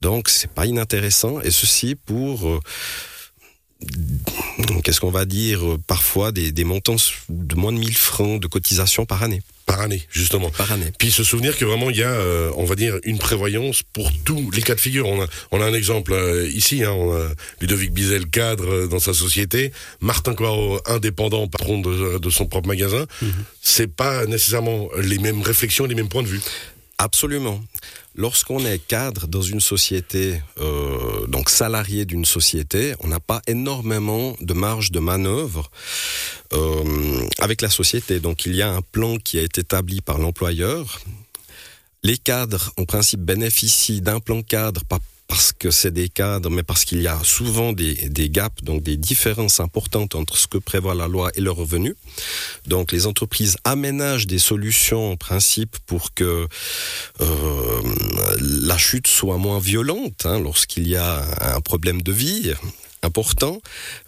Donc 0.00 0.28
c'est 0.28 0.50
pas 0.50 0.66
inintéressant 0.66 1.40
et 1.40 1.50
ceci 1.50 1.94
pour 1.94 2.48
euh, 2.48 2.60
qu'est-ce 4.82 5.00
qu'on 5.00 5.10
va 5.10 5.24
dire 5.24 5.66
euh, 5.66 5.78
parfois 5.86 6.32
des, 6.32 6.64
montants 6.64 6.96
de 7.28 7.54
moins 7.54 7.72
de 7.72 7.78
1000 7.78 7.96
francs 7.96 8.40
de 8.40 8.46
cotisation 8.46 9.06
par 9.06 9.22
année. 9.22 9.42
Par 9.76 9.84
année, 9.84 10.02
justement. 10.10 10.50
Par 10.50 10.72
année. 10.72 10.90
Puis 10.98 11.10
se 11.10 11.22
souvenir 11.22 11.56
que 11.58 11.64
vraiment 11.66 11.90
il 11.90 11.96
y 11.98 12.02
a, 12.02 12.10
euh, 12.10 12.50
on 12.56 12.64
va 12.64 12.76
dire, 12.76 12.94
une 13.04 13.18
prévoyance 13.18 13.82
pour 13.82 14.10
tous 14.24 14.50
les 14.52 14.62
cas 14.62 14.74
de 14.74 14.80
figure. 14.80 15.06
On 15.06 15.22
a, 15.22 15.26
on 15.52 15.60
a 15.60 15.66
un 15.66 15.74
exemple 15.74 16.14
ici, 16.50 16.82
hein, 16.82 16.92
on 16.92 17.14
a 17.14 17.28
Ludovic 17.60 17.92
Bizel, 17.92 18.26
cadre 18.28 18.86
dans 18.86 18.98
sa 18.98 19.12
société, 19.12 19.72
Martin 20.00 20.34
Coirot, 20.34 20.80
indépendant, 20.86 21.46
patron 21.46 21.80
de, 21.80 22.30
son 22.30 22.46
propre 22.46 22.68
magasin. 22.68 23.06
Mhm. 23.20 23.32
C'est 23.60 23.94
pas 23.94 24.24
nécessairement 24.26 24.88
les 24.98 25.18
mêmes 25.18 25.42
réflexions, 25.42 25.84
les 25.84 25.94
mêmes 25.94 26.08
points 26.08 26.22
de 26.22 26.28
vue. 26.28 26.40
Absolument. 26.98 27.62
Lorsqu'on 28.18 28.64
est 28.64 28.78
cadre 28.78 29.26
dans 29.26 29.42
une 29.42 29.60
société, 29.60 30.40
euh, 30.58 31.26
donc 31.26 31.50
salarié 31.50 32.06
d'une 32.06 32.24
société, 32.24 32.94
on 33.00 33.08
n'a 33.08 33.20
pas 33.20 33.42
énormément 33.46 34.34
de 34.40 34.54
marge 34.54 34.90
de 34.90 35.00
manœuvre 35.00 35.70
euh, 36.54 37.28
avec 37.38 37.60
la 37.60 37.68
société. 37.68 38.18
Donc 38.18 38.46
il 38.46 38.54
y 38.54 38.62
a 38.62 38.70
un 38.70 38.80
plan 38.80 39.18
qui 39.18 39.38
a 39.38 39.42
été 39.42 39.60
établi 39.60 40.00
par 40.00 40.16
l'employeur. 40.16 41.00
Les 42.02 42.16
cadres, 42.16 42.72
en 42.78 42.86
principe, 42.86 43.20
bénéficient 43.20 44.00
d'un 44.00 44.18
plan 44.18 44.40
cadre, 44.40 44.82
pas 44.84 45.00
parce 45.28 45.52
que 45.52 45.70
c'est 45.70 45.90
des 45.90 46.08
cadres, 46.08 46.50
mais 46.50 46.62
parce 46.62 46.84
qu'il 46.84 47.02
y 47.02 47.08
a 47.08 47.18
souvent 47.24 47.72
des, 47.72 47.96
gaps, 48.30 48.62
donc 48.62 48.82
des 48.82 48.96
différences 48.96 49.60
importantes 49.60 50.14
entre 50.14 50.36
ce 50.36 50.46
que 50.46 50.58
prévoit 50.58 50.94
la 50.94 51.08
loi 51.08 51.30
et 51.34 51.40
le 51.40 51.50
revenu. 51.50 51.96
Donc 52.66 52.92
les 52.92 53.06
entreprises 53.06 53.56
aménagent 53.64 54.26
des 54.26 54.38
solutions 54.38 55.12
en 55.12 55.16
principe 55.16 55.76
pour 55.86 56.14
que 56.14 56.46
euh, 57.20 57.82
la 58.40 58.78
chute 58.78 59.06
soit 59.06 59.38
moins 59.38 59.58
violente 59.58 60.26
hein, 60.26 60.40
lorsqu'il 60.40 60.88
y 60.88 60.96
a 60.96 61.24
un 61.56 61.60
problème 61.60 62.02
de 62.02 62.12
vie 62.12 62.52
important, 63.06 63.60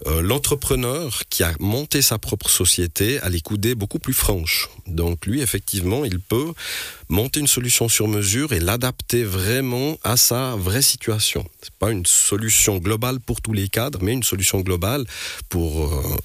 euh, 0.06 0.20
l'entrepreneur 0.20 1.22
qui 1.30 1.42
a 1.42 1.52
monté 1.60 2.02
sa 2.02 2.18
propre 2.18 2.50
société 2.50 3.18
a 3.20 3.28
les 3.28 3.40
coudées 3.40 3.74
beaucoup 3.74 3.98
plus 3.98 4.12
franches. 4.12 4.68
Donc 4.86 5.24
lui, 5.26 5.40
effectivement, 5.40 6.04
il 6.04 6.20
peut 6.20 6.52
monter 7.08 7.40
une 7.40 7.46
solution 7.46 7.88
sur 7.88 8.08
mesure 8.08 8.52
et 8.52 8.60
l'adapter 8.60 9.24
vraiment 9.24 9.96
à 10.04 10.16
sa 10.16 10.56
vraie 10.56 10.82
situation. 10.82 11.46
C'est 11.62 11.74
pas 11.74 11.90
une 11.90 12.04
solution 12.04 12.78
globale 12.78 13.20
pour 13.20 13.40
tous 13.40 13.52
les 13.52 13.68
cadres, 13.68 14.00
mais 14.02 14.12
une 14.12 14.22
solution 14.22 14.60
globale 14.60 15.04
pour 15.48 15.86
euh, 15.86 16.16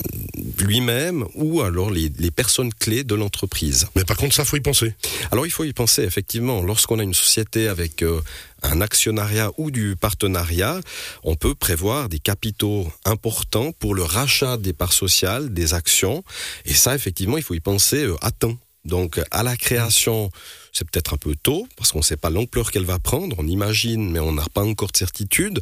lui-même 0.59 1.25
ou 1.35 1.61
alors 1.61 1.89
les, 1.91 2.11
les, 2.17 2.31
personnes 2.31 2.73
clés 2.73 3.03
de 3.03 3.15
l'entreprise. 3.15 3.87
Mais 3.95 4.03
par 4.03 4.17
contre, 4.17 4.35
ça 4.35 4.43
faut 4.43 4.57
y 4.57 4.61
penser. 4.61 4.93
Alors 5.31 5.45
il 5.45 5.51
faut 5.51 5.63
y 5.63 5.73
penser 5.73 6.03
effectivement. 6.03 6.61
Lorsqu'on 6.61 6.99
a 6.99 7.03
une 7.03 7.13
société 7.13 7.67
avec 7.67 8.01
euh, 8.01 8.19
un 8.63 8.81
actionnariat 8.81 9.51
ou 9.57 9.71
du 9.71 9.95
partenariat, 9.95 10.79
on 11.23 11.35
peut 11.35 11.55
prévoir 11.55 12.09
des 12.09 12.19
capitaux 12.19 12.91
importants 13.05 13.71
pour 13.73 13.93
le 13.93 14.03
rachat 14.03 14.57
des 14.57 14.73
parts 14.73 14.93
sociales, 14.93 15.53
des 15.53 15.73
actions. 15.73 16.23
Et 16.65 16.73
ça, 16.73 16.95
effectivement, 16.95 17.37
il 17.37 17.43
faut 17.43 17.53
y 17.53 17.59
penser 17.59 18.05
euh, 18.05 18.15
à 18.21 18.31
temps. 18.31 18.57
Donc 18.85 19.21
à 19.31 19.43
la 19.43 19.55
création, 19.55 20.29
c'est 20.73 20.89
peut-être 20.89 21.13
un 21.13 21.17
peu 21.17 21.35
tôt, 21.41 21.67
parce 21.77 21.93
qu'on 21.93 21.99
ne 21.99 22.03
sait 22.03 22.17
pas 22.17 22.29
l'ampleur 22.29 22.69
qu'elle 22.69 22.83
va 22.83 22.99
prendre, 22.99 23.35
on 23.39 23.47
imagine, 23.47 24.11
mais 24.11 24.19
on 24.19 24.33
n'a 24.33 24.45
pas 24.53 24.63
encore 24.63 24.91
de 24.91 24.97
certitude, 24.97 25.61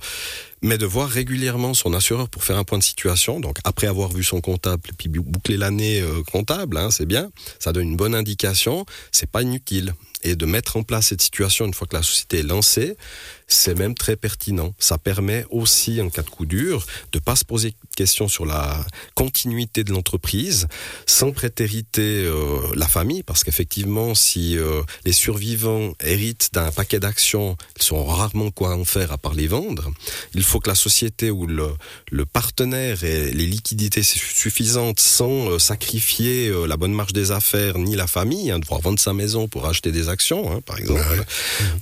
mais 0.64 0.80
de 0.80 0.88
voir 0.88 1.08
régulièrement 1.08 1.76
son 1.76 1.94
assureur 1.94 2.30
pour 2.30 2.44
faire 2.44 2.58
un 2.58 2.64
point 2.64 2.80
de 2.80 2.84
situation, 2.84 3.40
donc 3.40 3.58
après 3.64 3.86
avoir 3.86 4.10
vu 4.10 4.24
son 4.24 4.42
comptable, 4.42 4.82
puis 4.98 5.08
boucler 5.08 5.58
l'année 5.58 6.02
euh, 6.02 6.24
comptable, 6.32 6.78
hein, 6.78 6.90
c'est 6.90 7.06
bien, 7.06 7.30
ça 7.60 7.72
donne 7.74 7.90
une 7.90 7.98
bonne 7.98 8.16
indication, 8.16 8.86
c'est 9.12 9.30
pas 9.30 9.44
inutile. 9.44 9.94
Et 10.24 10.36
de 10.36 10.46
mettre 10.46 10.78
en 10.78 10.84
place 10.84 11.08
cette 11.08 11.22
situation 11.22 11.66
une 11.66 11.74
fois 11.74 11.88
que 11.88 11.96
la 11.96 12.04
société 12.04 12.40
est 12.40 12.44
lancée, 12.44 12.96
c'est 13.52 13.78
même 13.78 13.96
très 13.96 14.16
pertinent. 14.16 14.74
Ça 14.80 14.98
permet 14.98 15.46
aussi, 15.50 16.02
en 16.02 16.10
cas 16.10 16.22
de 16.22 16.30
coup 16.30 16.46
dur, 16.46 16.86
de 17.12 17.20
pas 17.20 17.36
se 17.36 17.44
poser 17.44 17.72
de 17.72 17.96
questions 17.96 18.28
sur 18.28 18.46
la 18.46 18.86
continuité 19.14 19.84
de 19.84 19.92
l'entreprise, 19.92 20.68
sans 21.06 21.32
prétériter 21.32 22.24
euh, 22.26 22.60
la 22.76 22.88
famille, 22.88 23.24
parce 23.24 23.44
qu'effectivement, 23.44 24.16
si 24.16 24.58
euh, 24.58 24.82
les 25.06 25.12
survivants 25.12 25.94
héritent 26.00 26.50
d'un 26.54 26.72
paquet 26.72 27.00
d'actions, 27.00 27.58
ils 27.78 27.84
sont 27.84 28.04
rarement 28.06 28.52
quoi 28.52 28.76
en 28.76 28.86
faire 28.86 29.12
à 29.12 29.18
part 29.18 29.34
les 29.34 29.48
vendre. 29.48 29.92
Il 30.34 30.44
faut 30.44 30.60
que 30.60 30.70
la 30.70 30.76
société 30.76 31.30
ou 31.30 31.46
le, 31.46 31.68
le 32.10 32.26
partenaire 32.26 33.04
ait 33.04 33.32
les 33.32 33.46
liquidités 33.46 34.04
suffisantes 34.04 35.00
sans 35.00 35.52
euh, 35.52 35.60
sacrifier 35.60 36.52
la 36.68 36.78
bonne 36.78 36.94
marge 36.94 37.14
des 37.14 37.32
affaires 37.32 37.78
ni 37.78 37.96
la 37.96 38.08
famille, 38.08 38.52
hein, 38.52 38.60
devoir 38.60 38.80
vendre 38.82 39.00
sa 39.00 39.14
maison 39.14 39.48
pour 39.48 39.68
acheter 39.68 39.92
des 39.92 40.08
actions, 40.12 40.52
hein, 40.52 40.62
par 40.62 40.78
exemple. 40.78 41.02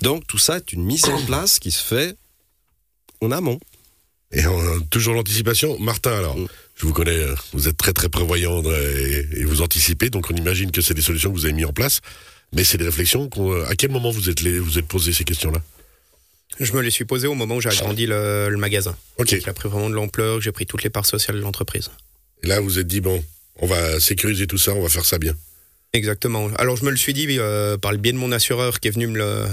Donc 0.01 0.25
tout 0.27 0.37
ça 0.37 0.57
est 0.57 0.71
une 0.73 0.83
mise 0.83 1.05
en 1.05 1.21
place 1.25 1.59
qui 1.59 1.71
se 1.71 1.83
fait 1.83 2.15
en 3.21 3.31
amont. 3.31 3.59
Et 4.31 4.43
toujours 4.91 5.15
l'anticipation. 5.15 5.77
Martin, 5.79 6.11
alors, 6.11 6.37
mm. 6.37 6.47
je 6.75 6.85
vous 6.85 6.93
connais, 6.93 7.17
euh, 7.17 7.35
vous 7.53 7.67
êtes 7.67 7.77
très 7.77 7.93
très 7.93 8.09
prévoyant 8.09 8.61
et, 8.63 9.43
vous 9.43 9.61
anticipez, 9.61 10.09
donc 10.09 10.29
on 10.29 10.35
imagine 10.35 10.71
que 10.71 10.81
c'est 10.81 10.93
des 10.93 11.01
solutions 11.01 11.31
que 11.31 11.35
vous 11.35 11.45
avez 11.45 11.53
mis 11.53 11.65
en 11.65 11.73
place. 11.73 12.01
Mais 12.53 12.63
c'est 12.63 12.77
des 12.77 12.85
réflexions. 12.85 13.29
À 13.67 13.75
quel 13.75 13.91
moment 13.91 14.11
vous 14.11 14.29
êtes, 14.29 14.41
vous 14.41 14.79
êtes 14.79 14.87
posé 14.87 15.13
ces 15.13 15.23
questions-là? 15.23 15.61
Je 16.59 16.73
me 16.73 16.81
les 16.81 16.89
suis 16.89 17.05
posées 17.05 17.27
au 17.27 17.35
moment 17.35 17.55
où 17.55 17.61
j'ai 17.61 17.69
agrandi 17.69 18.05
le, 18.07 18.55
magasin. 18.57 18.95
Ok. 19.17 19.29
J'ai 19.29 19.53
pris 19.53 19.69
vraiment 19.69 19.89
de 19.89 19.95
l'ampleur, 19.95 20.41
j'ai 20.41 20.51
pris 20.51 20.65
toutes 20.65 20.83
les 20.83 20.89
parts 20.89 21.05
sociales 21.05 21.37
de 21.37 21.41
l'entreprise. 21.41 21.89
Et 22.43 22.47
là, 22.47 22.59
vous 22.59 22.79
êtes 22.79 22.87
dit, 22.87 23.01
bon, 23.01 23.23
on 23.57 23.67
va 23.67 23.99
sécuriser 23.99 24.47
tout 24.47 24.57
ça, 24.57 24.73
on 24.73 24.81
va 24.81 24.89
faire 24.89 25.05
ça 25.05 25.19
bien. 25.19 25.35
Exactement. 25.93 26.49
Alors 26.57 26.75
je 26.75 26.85
me 26.85 26.91
le 26.91 26.97
suis 26.97 27.13
dit 27.13 27.25
euh, 27.39 27.77
par 27.77 27.91
le 27.91 27.97
biais 27.97 28.13
de 28.13 28.17
mon 28.17 28.31
assureur 28.31 28.79
qui 28.79 28.87
est 28.89 28.91
venu 28.91 29.07
me 29.07 29.17
le, 29.17 29.45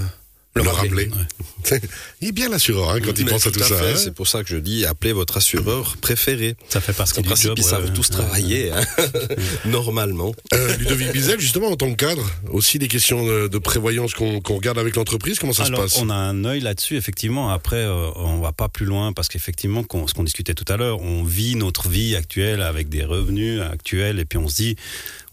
me 0.55 0.63
Le 0.63 0.69
rappeler. 0.69 1.09
rappeler. 1.09 1.79
il 2.21 2.29
est 2.29 2.31
bien 2.31 2.47
l'assureur 2.49 2.91
hein, 2.91 2.99
quand 3.03 3.17
il 3.17 3.25
pense 3.25 3.45
à 3.47 3.51
tout, 3.51 3.61
à 3.61 3.67
ça. 3.67 3.75
hein. 3.83 3.95
C'est 3.97 4.13
pour 4.13 4.27
ça 4.27 4.43
que 4.43 4.49
je 4.49 4.57
dis 4.57 4.85
appelez 4.85 5.11
votre 5.13 5.37
assureur 5.37 5.97
préféré. 5.99 6.55
Ça 6.69 6.79
fait 6.79 6.93
partie 6.93 7.21
du 7.21 7.27
principe, 7.27 7.47
job. 7.49 7.57
ils 7.59 7.63
ouais, 7.63 7.69
savent 7.69 7.85
ouais. 7.85 7.93
tous 7.93 8.07
Ouais, 8.09 8.15
travailler, 8.15 8.71
hein, 8.71 8.81
normalement. 9.65 10.33
Euh, 10.53 10.77
Ludovic 10.77 11.11
Bizel, 11.11 11.39
justement, 11.39 11.67
en 11.67 11.75
tant 11.75 11.89
que 11.91 11.95
cadre, 11.95 12.29
aussi 12.51 12.79
des 12.79 12.87
questions 12.87 13.25
de, 13.25 13.47
de 13.47 13.57
prévoyance 13.57 14.13
qu'on 14.13 14.39
qu'on 14.39 14.55
regarde 14.55 14.77
avec 14.77 14.95
l'entreprise. 14.95 15.39
Comment 15.39 15.53
ça 15.53 15.63
Alors, 15.63 15.89
se 15.89 15.95
passe? 15.95 16.01
on 16.03 16.09
a 16.09 16.15
un 16.15 16.45
œil 16.45 16.61
là-dessus, 16.61 16.95
effectivement. 16.95 17.49
Après, 17.49 17.77
euh, 17.77 18.09
on 18.15 18.39
va 18.39 18.51
pas 18.53 18.69
plus 18.69 18.85
loin 18.85 19.11
parce 19.11 19.27
qu'effectivement, 19.27 19.81
ce 20.07 20.13
qu'on 20.13 20.23
discutait 20.23 20.53
tout 20.53 20.71
à 20.71 20.77
l'heure, 20.77 21.01
on 21.01 21.23
vit 21.23 21.55
notre 21.55 21.89
vie 21.89 22.15
actuelle 22.15 22.61
avec 22.61 22.87
des 22.89 23.03
revenus 23.03 23.59
actuels 23.61 24.19
et 24.19 24.25
puis 24.25 24.37
on 24.37 24.47
se 24.47 24.55
dit, 24.55 24.75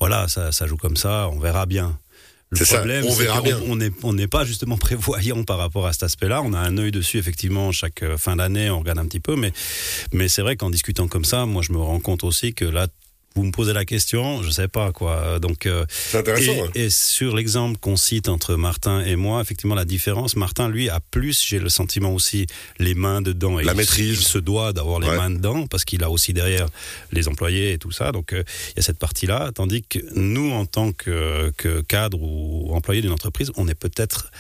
voilà, 0.07 0.29
ça, 0.29 0.53
ça 0.53 0.67
joue 0.67 0.77
comme 0.77 0.99
ça, 0.99 1.31
on 1.33 1.39
verra 1.39 1.65
bien. 1.65 1.99
Le 2.51 2.63
ça, 2.63 2.77
problème, 2.77 3.07
on 3.09 3.15
verra 3.15 3.41
bien. 3.41 3.59
on 3.67 3.77
n'est 3.77 3.91
on 4.03 4.13
n'est 4.13 4.27
pas 4.27 4.45
justement 4.45 4.77
prévoyant 4.89 5.45
par 5.45 5.57
rapport 5.57 5.87
à 5.87 5.95
cet 5.95 6.03
aspect-là. 6.03 6.43
On 6.43 6.53
a 6.53 6.59
un 6.59 6.77
œil 6.77 6.91
dessus, 6.91 7.17
effectivement, 7.17 7.73
chaque 7.73 8.03
euh, 8.03 8.19
fin 8.19 8.37
d'année, 8.37 8.69
on 8.69 8.81
regarde 8.81 8.99
un 8.99 9.07
petit 9.07 9.19
peu. 9.19 9.35
Mais, 9.35 9.51
mais 10.13 10.29
c'est 10.29 10.43
vrai 10.43 10.57
qu'en 10.57 10.69
discutant 10.69 11.09
comme 11.09 11.25
ça, 11.25 11.47
moi, 11.47 11.63
je 11.63 11.73
me 11.73 11.79
rends 11.79 12.01
compte 12.01 12.23
aussi 12.23 12.53
que 12.53 12.67
là, 12.67 12.87
vous 13.37 13.43
me 13.43 13.51
posez 13.51 13.73
la 13.73 13.85
question, 13.85 14.45
je 14.45 14.51
sais 14.51 14.69
pas 14.69 14.93
quoi. 14.93 15.41
Donc, 15.41 15.67
euh, 15.67 15.85
C'est 15.89 16.19
intéressant. 16.19 16.53
hein. 16.67 16.71
et, 16.77 16.85
et 16.85 16.91
sur 16.91 17.35
l'exemple 17.35 17.79
qu'on 17.81 17.97
cite 17.97 18.29
entre 18.29 18.55
Martin 18.55 19.05
et 19.05 19.17
moi, 19.17 19.41
effectivement, 19.41 19.75
la 19.75 19.85
différence, 19.85 20.37
Martin, 20.37 20.69
lui, 20.69 20.89
a 20.89 21.01
plus, 21.01 21.43
j'ai 21.45 21.59
le 21.59 21.69
sentiment 21.69 22.15
aussi, 22.15 22.47
les 22.79 22.95
mains 22.95 23.23
dedans. 23.23 23.59
Et 23.59 23.65
La 23.65 23.73
il- 23.73 23.77
maîtrise. 23.77 24.19
Il 24.21 24.25
se 24.25 24.39
doit 24.39 24.73
d'avoir 24.73 25.01
les 25.01 25.09
Ouais. 25.09 25.17
mains 25.17 25.31
dedans 25.31 25.67
parce 25.67 25.85
qu'il 25.85 26.05
a 26.05 26.11
aussi 26.11 26.33
derrière 26.33 26.69
les 27.11 27.27
employés 27.27 27.73
et 27.73 27.79
tout 27.79 27.91
ça. 27.91 28.13
Donc, 28.13 28.33
euh, 28.33 28.45
il 28.71 28.77
y 28.77 28.81
a 28.81 28.83
cette 28.83 28.99
partie-là. 29.01 29.51
Tandis 29.53 29.83
que 29.83 29.99
nous, 30.15 30.53
en 30.53 30.65
tant 30.65 30.93
que, 30.93 31.53
que 31.57 31.81
cadre 31.81 32.23
ou 32.23 32.73
employé 32.73 33.03
d'une 33.03 33.11
entreprise, 33.11 33.51
on 33.57 33.67
est 33.67 33.75
peut-être 33.75 34.31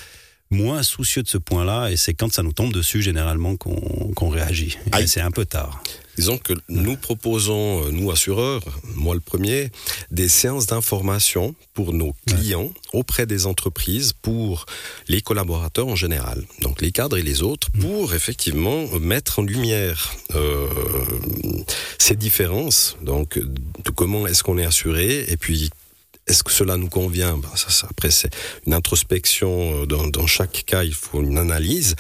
moins 0.50 0.82
soucieux 0.82 1.22
de 1.22 1.28
ce 1.28 1.38
point-là 1.38 1.90
et 1.90 1.96
c'est 1.96 2.14
quand 2.14 2.32
ça 2.32 2.42
nous 2.42 2.52
tombe 2.52 2.72
dessus 2.72 3.02
généralement 3.02 3.56
qu'on 3.56 4.28
réagit. 4.28 4.78
Et 5.00 5.06
c'est 5.06 5.20
un 5.20 5.30
peu 5.30 5.44
tard. 5.44 5.82
Disons 6.16 6.38
que 6.38 6.52
nous 6.68 6.96
proposons, 6.96 7.86
euh, 7.86 7.90
nous 7.90 8.12
assureurs, 8.12 8.62
moi 8.94 9.14
le 9.14 9.20
premier, 9.20 9.70
des 10.12 10.28
séances 10.28 10.66
d'information 10.66 11.56
pour 11.72 11.92
nos 11.92 12.14
clients 12.26 12.72
auprès 12.92 13.26
des 13.26 13.46
entreprises, 13.46 14.12
pour 14.12 14.66
les 15.08 15.20
collaborateurs 15.22 15.88
en 15.88 15.96
général, 15.96 16.44
donc 16.60 16.80
les 16.82 16.92
cadres 16.92 17.16
et 17.16 17.22
les 17.22 17.42
autres, 17.42 17.68
pour 17.80 18.14
effectivement 18.14 18.86
mettre 19.00 19.40
en 19.40 19.42
lumière 19.42 20.14
euh, 20.36 20.68
ces 21.98 22.14
différences, 22.14 22.96
donc 23.02 23.38
de 23.38 23.90
comment 23.90 24.26
est-ce 24.28 24.44
qu'on 24.44 24.58
est 24.58 24.64
assuré, 24.64 25.24
et 25.26 25.36
puis 25.36 25.70
est-ce 26.26 26.42
que 26.42 26.52
cela 26.52 26.76
nous 26.76 26.88
convient? 26.88 27.40
Ça, 27.54 27.86
Après, 27.90 28.10
c'est 28.10 28.30
une 28.66 28.74
introspection. 28.74 29.82
euh, 29.82 29.86
Dans, 29.86 30.06
dans 30.06 30.26
chaque 30.26 30.64
cas, 30.66 30.82
il 30.84 30.94
faut 30.94 31.22
une 31.22 31.38
analyse. 31.38 31.94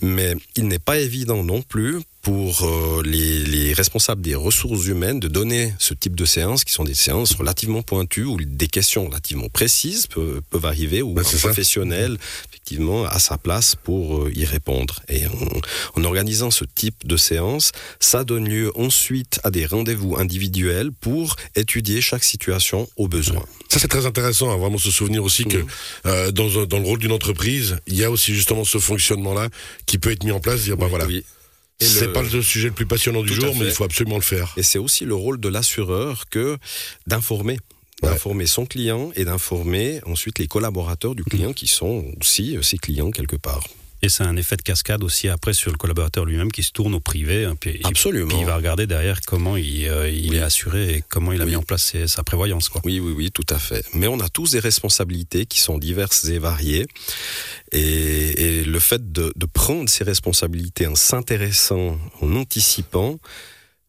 Mais 0.00 0.34
il 0.56 0.68
n'est 0.68 0.78
pas 0.80 0.98
évident 0.98 1.44
non 1.44 1.62
plus 1.62 2.00
pour 2.22 2.62
euh, 2.62 3.02
les, 3.04 3.42
les 3.44 3.72
responsables 3.72 4.22
des 4.22 4.36
ressources 4.36 4.86
humaines 4.86 5.18
de 5.18 5.26
donner 5.26 5.74
ce 5.80 5.92
type 5.92 6.14
de 6.14 6.24
séances, 6.24 6.62
qui 6.62 6.72
sont 6.72 6.84
des 6.84 6.94
séances 6.94 7.34
relativement 7.34 7.82
pointues, 7.82 8.24
où 8.24 8.36
des 8.36 8.68
questions 8.68 9.06
relativement 9.06 9.48
précises 9.48 10.06
peuvent, 10.06 10.40
peuvent 10.48 10.64
arriver, 10.66 11.02
où 11.02 11.18
un 11.18 11.24
ça. 11.24 11.36
professionnel, 11.38 12.16
effectivement, 12.48 13.04
a 13.06 13.18
sa 13.18 13.38
place 13.38 13.74
pour 13.74 14.22
euh, 14.22 14.32
y 14.32 14.44
répondre. 14.44 15.00
Et 15.08 15.26
en, 15.26 16.00
en 16.00 16.04
organisant 16.04 16.52
ce 16.52 16.64
type 16.64 17.04
de 17.06 17.16
séance, 17.16 17.72
ça 17.98 18.22
donne 18.22 18.48
lieu 18.48 18.70
ensuite 18.76 19.40
à 19.42 19.50
des 19.50 19.66
rendez-vous 19.66 20.16
individuels 20.16 20.92
pour 20.92 21.34
étudier 21.56 22.00
chaque 22.00 22.22
situation 22.22 22.88
au 22.96 23.08
besoin. 23.08 23.44
Ça, 23.68 23.80
c'est 23.80 23.88
très 23.88 24.06
intéressant, 24.06 24.52
à 24.52 24.56
vraiment 24.56 24.78
se 24.78 24.92
souvenir 24.92 25.24
aussi 25.24 25.44
que 25.44 25.56
Mhm. 25.56 25.66
euh, 26.06 26.30
dans, 26.30 26.66
dans 26.66 26.78
le 26.78 26.84
rôle 26.86 27.00
d'une 27.00 27.10
entreprise, 27.12 27.78
il 27.88 27.96
y 27.96 28.04
a 28.04 28.10
aussi 28.12 28.32
justement 28.32 28.64
ce 28.64 28.78
fonctionnement-là 28.78 29.48
qui 29.86 29.98
peut 29.98 30.12
être 30.12 30.22
mis 30.22 30.30
en 30.30 30.38
place, 30.40 30.60
dire, 30.62 30.76
bah 30.76 30.86
voilà, 30.88 31.06
Oui. 31.06 31.24
C'est 31.82 32.06
le- 32.06 32.12
pas 32.12 32.22
le 32.22 32.42
sujet 32.42 32.68
le 32.68 32.74
plus 32.74 32.86
passionnant 32.86 33.22
du 33.22 33.28
Tout 33.34 33.40
jour, 33.40 33.54
mais 33.58 33.66
il 33.66 33.72
faut 33.72 33.84
absolument 33.84 34.16
le 34.16 34.22
faire. 34.22 34.52
Et 34.56 34.62
c'est 34.62 34.78
aussi 34.78 35.04
le 35.04 35.14
rôle 35.14 35.38
de 35.40 35.48
l'assureur 35.48 36.28
que 36.30 36.58
d'informer. 37.06 37.58
Ouais. 38.02 38.08
D'informer 38.10 38.46
son 38.46 38.66
client 38.66 39.12
et 39.14 39.24
d'informer 39.24 40.00
ensuite 40.06 40.40
les 40.40 40.48
collaborateurs 40.48 41.14
du 41.14 41.22
client 41.22 41.52
qui 41.52 41.68
sont 41.68 42.04
aussi 42.20 42.56
euh, 42.56 42.62
ses 42.62 42.76
clients 42.76 43.12
quelque 43.12 43.36
part. 43.36 43.62
Et 44.04 44.08
c'est 44.08 44.24
un 44.24 44.36
effet 44.36 44.56
de 44.56 44.62
cascade 44.62 45.04
aussi 45.04 45.28
après 45.28 45.52
sur 45.52 45.70
le 45.70 45.76
collaborateur 45.76 46.24
lui-même 46.24 46.50
qui 46.50 46.64
se 46.64 46.72
tourne 46.72 46.92
au 46.94 46.98
privé. 47.00 47.44
hein, 47.44 47.54
puis, 47.58 47.80
Absolument. 47.84 48.28
puis 48.28 48.38
il 48.40 48.46
va 48.46 48.56
regarder 48.56 48.88
derrière 48.88 49.20
comment 49.20 49.56
il, 49.56 49.86
euh, 49.88 50.10
il 50.10 50.30
Oui. 50.30 50.36
est 50.38 50.40
assuré 50.42 50.94
et 50.96 51.04
comment 51.08 51.30
il 51.32 51.40
a 51.40 51.44
Oui. 51.44 51.50
mis 51.50 51.56
en 51.56 51.62
place 51.62 51.84
ses- 51.84 52.08
sa 52.08 52.24
prévoyance. 52.24 52.68
Quoi. 52.68 52.80
Oui, 52.84 52.98
oui, 52.98 53.12
oui, 53.16 53.30
tout 53.30 53.46
à 53.48 53.58
fait. 53.60 53.84
Mais 53.94 54.08
on 54.08 54.18
a 54.18 54.28
tous 54.28 54.50
des 54.50 54.58
responsabilités 54.58 55.46
qui 55.46 55.60
sont 55.60 55.78
diverses 55.78 56.24
et 56.24 56.38
variées. 56.40 56.86
Et, 57.70 58.58
et 58.60 58.64
le 58.64 58.78
fait 58.80 59.12
de, 59.12 59.32
de 59.36 59.46
prendre 59.46 59.88
ces 59.88 60.02
responsabilités 60.04 60.86
en 60.88 60.94
s'intéressant, 60.96 61.96
en 62.20 62.34
anticipant, 62.36 63.18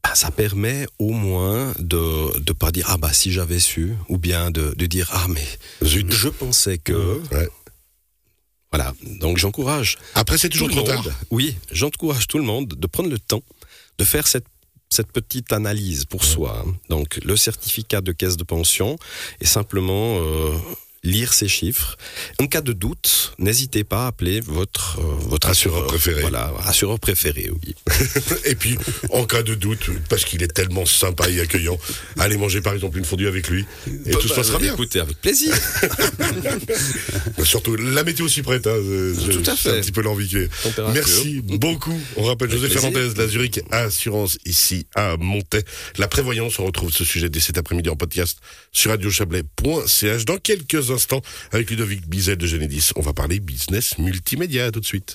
bah, 0.03 0.12
ça 0.15 0.29
permet 0.32 0.86
au 1.00 1.12
moins 1.12 1.74
de 1.79 1.98
ne 2.38 2.53
pas 2.53 2.72
dire 2.72 2.86
ah 2.89 2.98
bah 2.98 3.13
si 3.13 3.32
j'avais 3.32 3.60
su 3.60 3.93
ou 4.10 4.17
bien 4.17 4.51
de, 4.51 4.74
de 4.77 4.86
dire 4.86 5.10
ah 5.13 5.25
mais 5.29 5.48
Zut. 5.84 6.12
je 6.12 6.27
pensais 6.29 6.77
que 6.77 7.20
Ouais. 7.32 7.48
Voilà 8.74 8.94
donc 9.24 9.38
j'encourage 9.38 9.98
Après, 10.15 10.38
c'est 10.38 10.50
toujours 10.50 10.70
trop 10.72 10.82
tard. 10.82 11.06
oui, 11.30 11.56
j'encourage 11.72 12.25
tout 12.27 12.39
le 12.39 12.44
monde 12.51 12.68
de 12.84 12.88
prendre 12.88 13.10
le 13.10 13.20
temps 13.20 13.44
de 14.00 14.03
faire 14.03 14.25
cette 14.27 14.46
cette 14.89 15.12
petite 15.12 15.51
analyse 15.53 16.06
pour 16.06 16.24
soi. 16.24 16.63
hein. 16.68 16.72
Donc 16.89 17.20
le 17.24 17.36
certificat 17.36 18.01
de 18.01 18.12
caisse 18.12 18.38
de 18.38 18.44
pension 18.44 18.89
est 19.42 19.46
simplement 19.60 20.20
euh, 20.20 20.58
lire 21.03 21.33
ces 21.33 21.48
chiffres. 21.48 21.98
En 22.39 22.48
cas 22.48 22.62
de 22.62 22.72
doute, 22.74 23.33
n'hésitez 23.38 23.83
pas 23.83 24.05
à 24.05 24.07
appeler 24.07 24.39
votre 24.41 25.00
euh, 25.00 25.15
votre 25.27 25.50
Assureur 25.50 25.86
préféré. 25.88 26.22
Voilà, 26.22 26.51
assureur 26.65 27.00
préféré, 27.00 27.50
oui. 27.51 27.75
Et 28.45 28.55
puis, 28.55 28.77
en 29.12 29.25
cas 29.25 29.43
de 29.43 29.53
doute, 29.55 29.89
parce 30.10 30.24
qu'il 30.25 30.41
est 30.43 30.53
tellement 30.53 30.86
sympa 30.86 31.29
et 31.29 31.39
accueillant, 31.41 31.77
allez 32.19 32.38
manger 32.38 32.62
par 32.62 32.74
exemple 32.74 32.98
une 32.98 33.05
fondue 33.05 33.27
avec 33.27 33.50
lui 33.50 33.65
et 34.05 34.12
tout 34.12 34.22
se 34.22 34.29
Bah, 34.29 34.36
passera 34.36 34.60
bien. 34.60 34.74
Écoutez, 34.74 35.00
avec 35.00 35.19
plaisir. 35.19 35.53
Surtout, 37.43 37.75
la 37.75 38.03
météo 38.03 38.27
s'y 38.27 38.41
prête. 38.41 38.67
Hein, 38.67 38.77
Tout 39.31 39.43
à 39.50 39.55
fait. 39.55 39.77
un 39.77 39.81
petit 39.81 39.91
peu 39.91 40.01
l'envie. 40.01 40.48
Merci 40.93 41.41
beaucoup. 41.41 41.98
On 42.15 42.24
rappelle 42.24 42.50
Avec 42.50 42.62
José 42.62 42.74
plaisir. 42.74 42.91
Fernandez, 42.91 43.13
la 43.19 43.27
Zurich 43.27 43.60
Assurance, 43.72 44.38
ici 44.45 44.86
à 44.95 45.17
Montaix. 45.17 45.63
La 45.98 46.07
prévoyance, 46.07 46.60
on 46.60 46.65
retrouve 46.65 46.91
ce 46.91 47.03
sujet 47.03 47.29
dès 47.29 47.39
cet 47.39 47.57
après-midi 47.57 47.89
en 47.89 47.95
podcast 47.95 48.39
sur 48.72 48.91
radiochablais.ch. 48.91 50.25
Dans 50.25 50.38
quelques 50.38 50.91
instants, 50.93 51.21
avec 51.51 51.69
Ludovic 51.69 52.07
Bizet 52.07 52.35
de 52.35 52.45
Genedis, 52.45 52.91
on 52.95 53.01
va 53.01 53.13
parler 53.13 53.39
business 53.39 53.97
multimédia. 53.97 54.71
Tout 54.71 54.79
de 54.79 54.85
suite. 54.85 55.12